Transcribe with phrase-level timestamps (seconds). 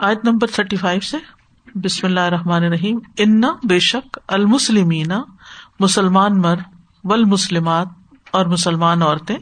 [0.00, 1.16] آیت number thirty five سے،
[1.74, 5.12] بسم اللہ الرحمٰن الرحیم ان بے شک المسلمین
[5.80, 6.54] مسلمان مر
[7.04, 7.88] ول مسلمات
[8.30, 9.36] اور مسلمان عورتیں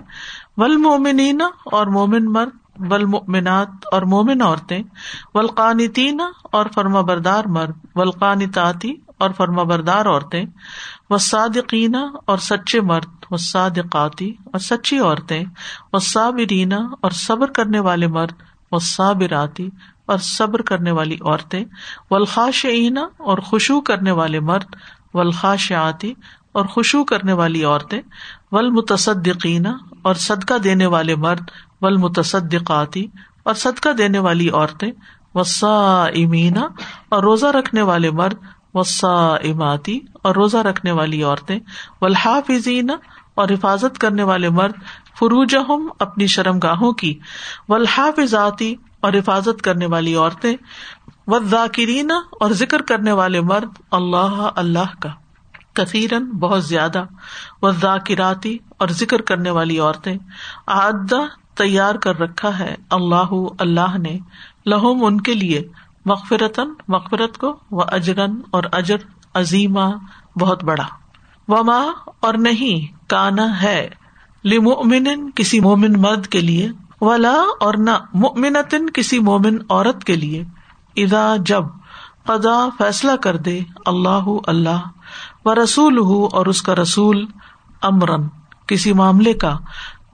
[0.56, 3.04] ولمومنین اور مومن مر ول
[3.92, 4.82] اور مومن عورتیں
[5.34, 10.44] ولقانتین اور فرما بردار مرد ولقانتاتی اور فرما بردار عورتیں
[11.10, 11.16] و
[12.24, 15.44] اور سچے مرد و اور سچی عورتیں
[15.92, 18.32] و صابرینہ اور صبر کرنے والے مرد
[18.70, 19.68] و صابراتی
[20.12, 21.64] اور صبر کرنے والی عورتیں
[22.10, 24.76] ولخاشعینہ اور خوشو کرنے والے مرد
[25.14, 26.12] ولخاشعاتی
[26.52, 28.00] اور خوشو کرنے والی عورتیں
[28.52, 29.68] ولمتصدقینہ
[30.02, 33.06] اور صدقہ دینے والے مرد ولمتصدقاتی
[33.42, 34.90] اور صدقہ دینے والی عورتیں
[35.34, 35.76] وسا
[36.14, 36.66] امینا
[37.08, 41.58] اور روزہ رکھنے والے مرد وسا اماتی اور روزہ رکھنے والی عورتیں
[42.00, 42.90] ولحافظین
[43.34, 44.74] اور حفاظت کرنے والے مرد
[45.18, 45.56] فروج
[46.00, 47.18] اپنی شرم گاہوں کی
[47.68, 50.56] ولحافظاتی اور حفاظت کرنے والی عورتیں
[51.26, 55.08] و ذاکرین اور ذکر کرنے والے مرد، اللہ اللہ کا۔
[55.74, 57.04] کثیرن بہت زیادہ
[57.62, 60.18] و ذاکراتی اور ذکر کرنے والی عورتیں
[60.66, 61.20] آدہ
[61.54, 64.18] تیار کر رکھا ہے اللہ اللہ نے۔
[64.66, 65.68] لہوم ان کے لیے
[66.04, 68.96] مغفرتن مغفرت کو و اجرن اور اجر
[69.34, 69.96] عظیمہ
[70.40, 70.84] بہت بڑا۔
[71.48, 71.82] وما
[72.20, 73.88] اور نہیں، کانا ہے۔
[74.44, 76.68] لمؤمن کسی مومن مرد کے لیے۔
[77.02, 80.44] ولا اور نہ مؤمنتن کسی مومن عورت کے لیے۔
[80.96, 81.64] ادا جب
[82.24, 84.80] قدا فیصلہ کر دے، اللہ اللہ
[85.44, 87.26] و رسول ہو اور اس کا رسول
[87.82, 88.28] امرن،
[88.66, 89.58] کسی معاملے کا۔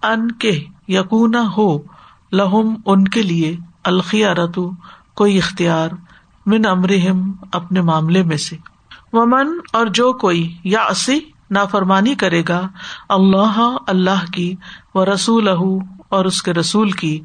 [0.03, 1.79] ان کے یقون ہو
[2.33, 4.71] لہم ان کے لیے الخیا رتو
[5.15, 5.89] کوئی اختیار
[6.47, 8.57] من امرحم اپنے معاملے میں سے۔
[9.13, 12.69] ومن اور جو کوئی یا اسی نافرمانی کرے گا،
[13.09, 14.55] اللہ اللہ کی
[14.95, 15.49] و رسول
[16.09, 17.21] اور اس کے رسول کی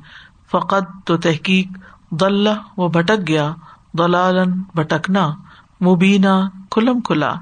[0.51, 1.67] فقط تو تحقیق
[2.11, 3.53] دلہ و بھٹک گیا
[3.93, 5.29] دلالن بھٹکنا،
[5.81, 7.33] مبینہ کھلم کھلا۔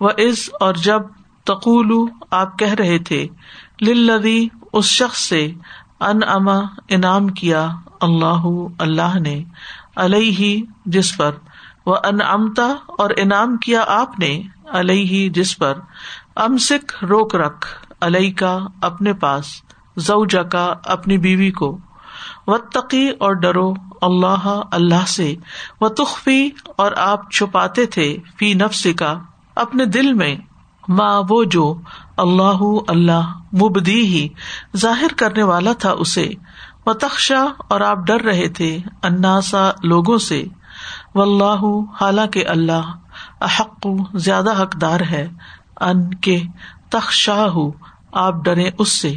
[0.00, 1.02] و عز اور جب
[1.44, 3.28] تقول آپ کہہ رہے تھے
[3.80, 5.52] لدی اس شخص سے
[6.00, 7.68] ان اما انعام کیا
[8.00, 8.46] اللہ
[8.78, 9.42] اللہ نے
[9.96, 11.30] علیہ جس پر
[11.86, 15.78] وہ ان امتا اور انعام کیا آپ نے علیہ جس پر۔
[16.36, 17.66] ام سکھ روک رکھ
[18.00, 19.46] علیہ کا اپنے پاس۔
[19.96, 21.78] زوجا کا اپنی بیوی کو۔
[22.46, 25.34] و تقی اور ڈرو اللہ اللہ سے۔
[25.80, 29.14] و تخفی اور آپ چھپاتے تھے فی نفس کا
[29.54, 30.36] اپنے دل میں
[30.88, 31.80] ماں وہ جو
[32.16, 34.28] اللہ اللہ مبدی ہی۔
[34.76, 36.28] ظاہر کرنے والا تھا اسے۔
[36.86, 40.44] و تخشا اور آپ ڈر رہے تھے اناسا لوگوں سے۔
[41.14, 42.96] و اللہ حالانکہ اللہ
[43.40, 45.28] احق، زیادہ حقدار ہے۔
[45.80, 46.42] ان کے
[46.90, 47.56] تخشاہ،
[48.12, 49.16] آپ ڈرے اس سے۔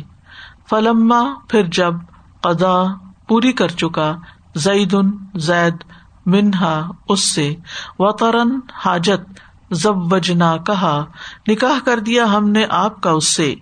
[0.73, 1.93] فلما پھر جب
[2.41, 2.83] قدا
[3.27, 4.13] پوری کر چکا
[4.55, 5.83] زید ان زید
[6.25, 7.55] منہا اس سے
[7.99, 9.41] وطرن حاجت
[9.71, 11.05] زب وجنا کہا،
[11.47, 13.55] نکاح کر دیا ہم نے آپ کا اس سے،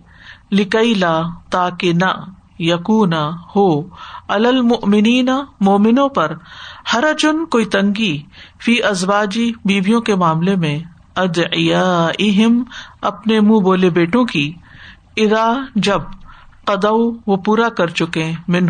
[0.52, 2.06] لکئی لا تاکہ نہ
[2.60, 3.14] یقون
[3.56, 3.82] ہو۔
[4.28, 5.22] المنی
[5.60, 6.36] مومنوں پر
[6.94, 8.24] ہر جن کوئی تنگی
[8.66, 10.80] فی ازباجی بیویوں کے معاملے میں
[11.16, 12.64] اہم
[13.02, 14.54] اپنے منہ بولے بیٹوں کی
[15.18, 16.02] ادا جب
[16.66, 18.68] قدو وہ پورا کر چکے من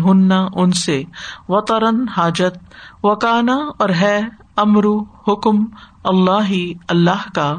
[0.54, 1.02] ان سے۔
[1.48, 2.54] و ترن حاجت۔
[3.02, 4.20] و کانا اور ہے
[4.56, 5.64] امرو حکم
[6.04, 7.54] اللہ ہی اللہ کا۔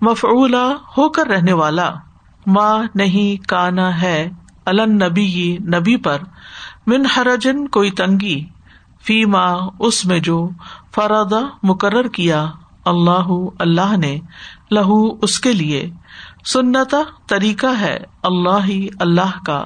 [0.00, 0.66] مفعولا
[0.98, 1.90] ہو کر رہنے والا۔
[2.46, 4.30] ماں نہیں کانا ہے۔
[4.64, 6.18] النبی نبی نبی پر۔
[6.86, 8.44] من حرجن کوئی تنگی۔
[9.04, 10.48] فی ماں اس میں جو
[10.94, 12.46] فردا مقرر کیا۔
[12.84, 14.18] اللہ اللہ نے
[14.70, 15.90] لہو اس کے لیے۔
[16.46, 16.96] سنتا
[17.26, 19.64] طریقہ ہے اللہ ہی اللہ کا۔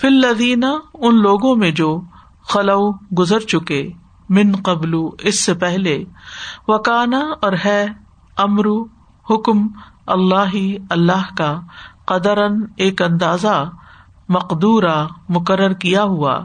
[0.00, 2.00] فل لدینہ ان لوگوں میں جو
[2.48, 3.90] خلو گزر چکے،
[4.28, 6.04] من قبل، اس سے پہلے۔
[6.68, 7.86] وکانا، اور ہے
[8.36, 8.84] امرو
[9.30, 9.68] حکم
[10.06, 11.60] اللہ ہی اللہ کا۔
[12.04, 13.70] قدرن ایک اندازہ
[14.28, 16.40] مقدورہ، مقرر کیا ہوا۔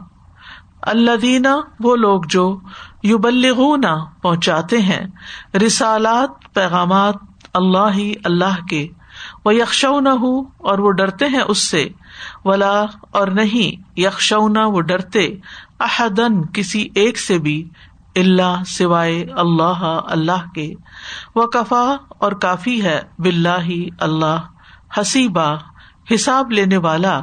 [0.81, 2.60] اللہ دینا وہ لوگ جو
[3.04, 5.07] یو بلغنا پہنچاتے ہیں۔
[5.66, 7.16] رسالات، پیغامات
[7.54, 8.88] اللہ ہی اللہ کے۔
[9.46, 11.90] وہ یکشو نہ ہو اور وہ ڈرتے ہیں اس سے۔
[12.46, 15.30] ولا، اور نہیں یکشونا وہ ڈرتے۔
[15.80, 17.70] احدن کسی ایک سے بھی
[18.16, 20.74] اللہ سوائے اللہ اللہ کے۔
[21.36, 24.40] وہ کفا اور کافی ہے بلّہ اللہ۔
[24.98, 25.56] حسیبہ
[26.14, 27.22] حساب لینے والا۔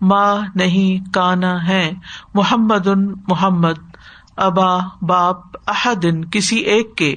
[0.00, 1.92] ماں نہیں، کانا ہے۔
[2.34, 3.96] محمد ان محمد۔
[4.36, 5.36] ابا باپ
[5.66, 7.16] احدن کسی ایک کے۔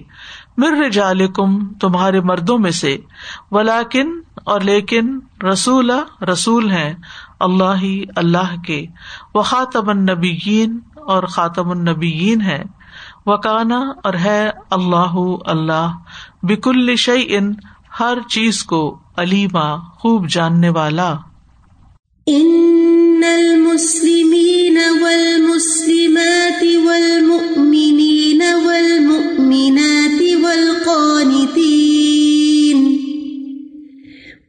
[0.61, 2.97] مر رجالکم تمہارے مردوں میں سے۔
[3.51, 5.19] ولاکن اور لیکن،
[5.51, 5.91] رسول
[6.31, 6.93] رسول ہیں۔
[7.39, 7.83] اللہ
[8.15, 8.85] اللہ کے۔
[9.35, 12.63] وہ خاطم النبیین، اور خاطم النبیین ہے
[13.25, 15.15] وکانا اور ہے اللہ
[15.45, 15.97] اللہ۔
[16.43, 17.53] بک الشعی ان
[17.99, 21.15] ہر چیز کو علیما خوب جاننے والا۔
[22.27, 30.00] ان المسلمین والمسلمات والمؤمنین والمؤمنات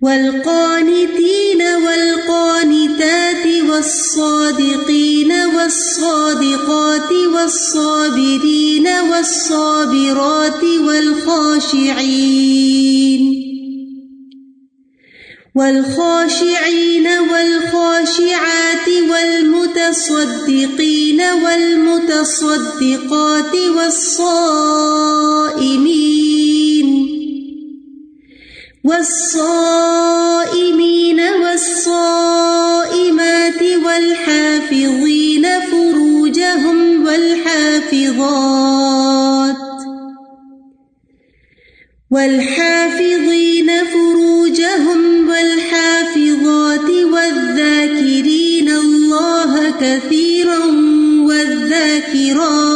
[0.03, 12.03] والقانتین والقانتات والصادقین والصادقات والصابرین والصابرات والخاشعین
[15.55, 20.41] والخاشعين والخاشعات والمتصدقين
[21.45, 22.75] والمتصدقات
[23.77, 24.93] والصائمين
[28.85, 30.73] والصائمين
[31.43, 32.83] والصائمات
[33.87, 38.43] والحافظين فروجهم والحافظات
[42.11, 50.65] والحافظين فروجهم والحافظات والذاكرين الله كثيرا
[51.29, 52.72] والذاكرات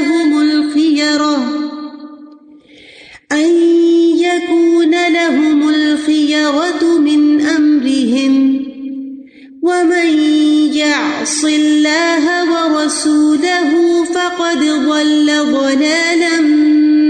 [0.00, 1.36] لهم الخيرة
[3.32, 3.50] أن
[4.18, 8.64] يكون لهم الخيرة من أمرهم
[9.62, 10.18] ومن
[10.74, 16.40] يعص الله ورسوله فقد ضل ضلالا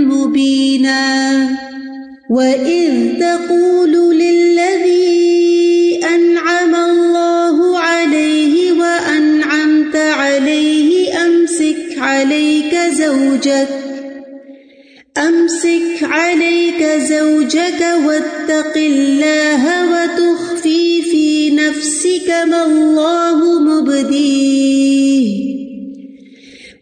[0.09, 1.49] مبينا
[2.31, 3.98] وإذ تقول
[13.45, 13.69] زوجك.
[15.19, 19.63] أمسك عليك زوجك واتق الله
[19.93, 25.49] وتخفي في نفسك ما الله مبديه.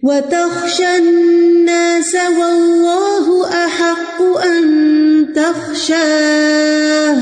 [0.02, 4.64] وتخشى الناس والله أحق أن
[5.36, 7.16] تخشاه.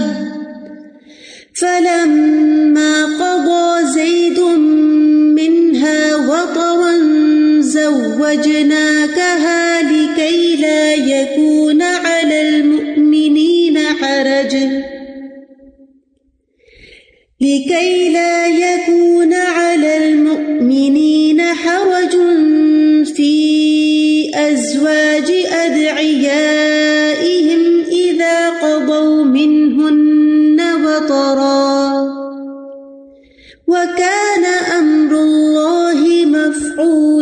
[1.55, 4.41] فلما قضى زيد
[5.35, 6.99] منها وطرا
[7.61, 8.94] زوجناكها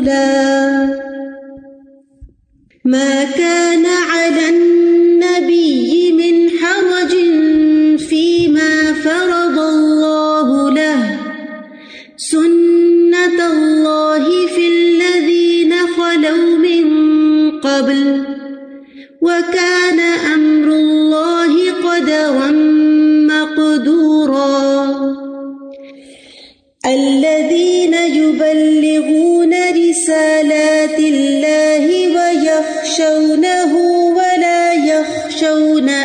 [0.03, 1.03] مفعولا
[2.85, 7.13] ما كان على النبي من حرج
[7.99, 11.19] فيما فرض الله له
[12.17, 16.87] سنة الله في الذين خلوا من
[17.61, 18.25] قبل
[19.23, 20.01] وكان
[20.35, 22.82] أمر الله قدرا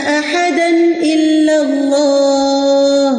[0.07, 0.69] أحدا
[1.03, 3.11] إلا الله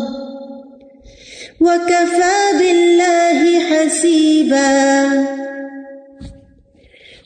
[1.61, 5.09] وكفى بالله حسيبا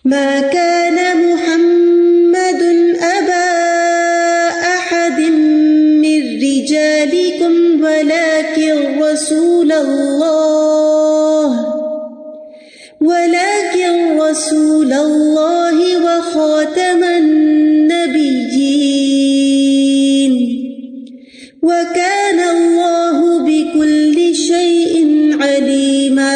[0.05, 0.99] ما كان
[1.33, 2.63] محمد
[3.03, 3.49] أبا
[4.77, 5.21] أحد
[6.03, 11.49] من رجالكم ولكن رسول الله
[13.01, 17.05] ولكن رسول الله وخاتم
[25.73, 26.33] عليما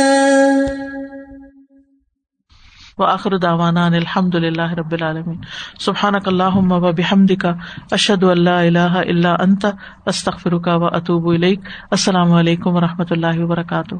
[2.98, 5.36] وآخر دعوانا ان الحمد للہ رب العالمین.
[5.80, 7.46] سبحانک اللہم و بحمدک،
[7.90, 9.66] اشہد ان لا الہ الا انت،
[10.06, 11.60] استغفرک و اتوب الیک.
[11.90, 13.94] السلام علیکم و رحمۃ اللہ وبرکاتہ.